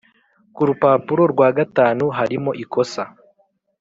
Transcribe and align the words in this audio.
ku 0.55 0.61
rupapuro 0.67 1.23
rwa 1.33 1.47
gatanu 1.57 2.05
harimo 2.17 2.51
ikosa 2.63 3.03